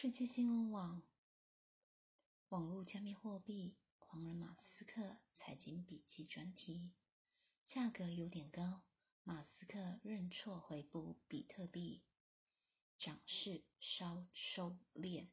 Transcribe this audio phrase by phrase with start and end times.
[0.00, 1.02] 世界新闻网
[2.50, 6.92] 网络加密货币狂人马斯克财经笔记专题，
[7.66, 8.82] 价格有点高，
[9.24, 12.04] 马斯克认错回补比特币，
[13.00, 15.26] 涨势稍收敛。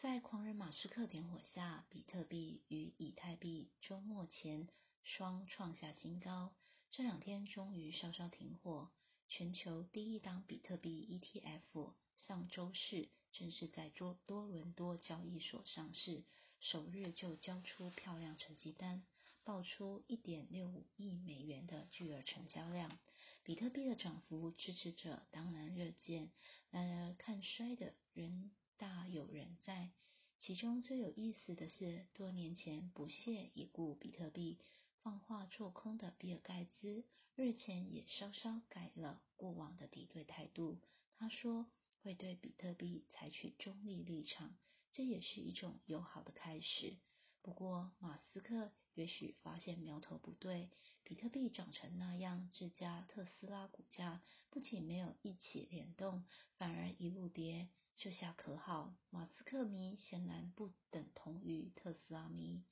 [0.00, 4.68] 在狂人马斯克点火下，比特币与以太币周末前
[5.04, 6.56] 双创下新高，
[6.90, 8.90] 这两天终于稍稍停火。
[9.28, 16.22] 全球第一档比特币 ETF 上周四正式在多多伦多交易所上市，
[16.60, 19.04] 首日就交出漂亮成绩单，
[19.42, 22.98] 爆出一点六五亿美元的巨额成交量。
[23.42, 26.30] 比特币的涨幅，支持者当然热见，
[26.70, 28.50] 然而看衰的人。
[28.76, 29.92] 大有人在，
[30.40, 34.58] 其中最有意思的是，多年前不屑一顾比特币、
[35.04, 37.04] 放话做空的比尔盖茨，
[37.36, 40.80] 日前也稍稍改了过往的敌对态度。
[41.18, 41.66] 他说
[42.00, 44.56] 会对比特币采取中立立场，
[44.92, 46.96] 这也是一种友好的开始。
[47.42, 50.70] 不过，马斯克也许发现苗头不对，
[51.02, 56.24] 比特币涨成那样，这家特斯拉股价不仅没有一起联动，
[56.56, 57.68] 反而一路跌。
[57.96, 62.64] 这下可好，马斯克迷显然不等同于特斯拉迷。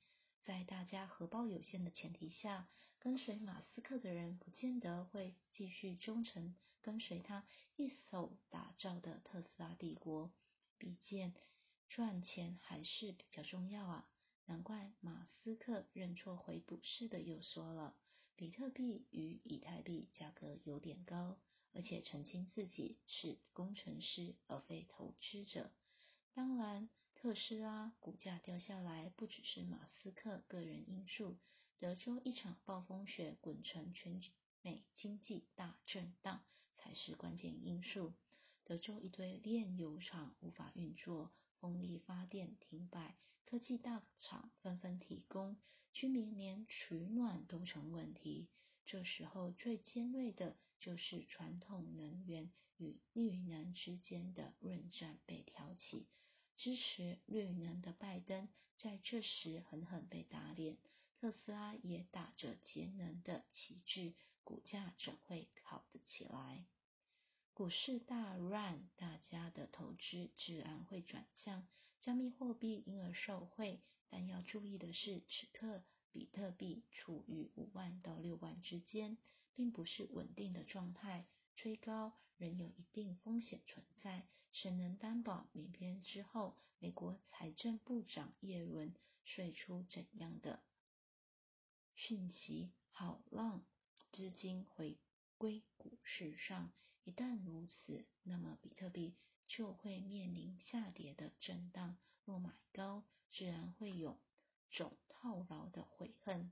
[0.43, 2.67] 在大家荷包有限的前提下，
[2.99, 10.31] 跟随马斯克的人不见得会继续忠诚跟随他一手打造的特斯拉帝国。
[10.77, 11.33] 毕竟
[11.87, 14.09] 赚钱还是比较重要啊！
[14.45, 17.95] 难怪马斯克认错回补式的又说了，
[18.35, 21.39] 比特币与以太币价格有点高。
[21.75, 25.71] 而且澄清自己是工程师而非投资者。
[26.35, 26.87] 当然，
[27.23, 31.37] 特斯拉股价掉下来不只是马斯克个人因素，
[31.79, 34.21] 德州一场暴风雪滚成全
[34.61, 36.43] 美经济大震荡
[36.75, 38.11] 才是关键因素。
[38.65, 45.55] 德州一堆炼油厂无法运作，风力发电停摆，科技大厂纷纷停工，
[45.93, 48.49] 居民连取暖都成问题。
[48.85, 56.05] 这时候最尖锐的就是传统能源与绿能之间的论战被挑起，
[56.57, 58.47] 支持绿能的拜登
[58.77, 60.77] 在这时狠狠被打脸，
[61.19, 66.65] 特斯拉也打着节能的旗帜，股价怎会好得起来？
[67.53, 71.67] 股市大乱，大家的投资自然会转向
[71.99, 73.81] 加密货币，因而受惠。
[74.09, 75.83] 但要注意的是，此刻。
[76.11, 79.17] 比特币处于五万到六万之间，
[79.55, 81.25] 并不是稳定的状态，
[81.55, 84.27] 吹高仍有一定风险存在。
[84.51, 88.93] 谁能担保明天之后，美国财政部长耶伦
[89.23, 90.63] 说出怎样的
[91.95, 93.65] 讯息，好让
[94.11, 94.99] 资金回
[95.37, 96.71] 归股市上？
[97.03, 99.15] 一旦如此，那么比特币
[99.47, 101.97] 就会面临下跌的震荡。
[102.25, 104.19] 若买高，自然会有。
[104.71, 106.51] 种套牢的悔恨，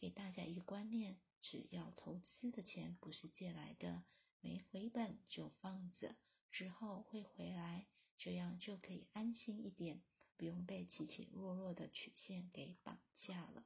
[0.00, 4.02] 给大家一个观念：只要投资的钱不是借来的，
[4.40, 6.16] 没回本就放着，
[6.50, 7.86] 之后会回来，
[8.16, 10.02] 这样就可以安心一点，
[10.36, 13.64] 不用被起起落落的曲线给绑架了。